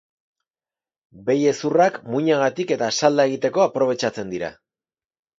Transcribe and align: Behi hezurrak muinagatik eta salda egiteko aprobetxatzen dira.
Behi 1.25 1.43
hezurrak 1.49 1.99
muinagatik 2.13 2.73
eta 2.75 2.87
salda 3.01 3.25
egiteko 3.31 3.63
aprobetxatzen 3.65 4.33
dira. 4.35 4.51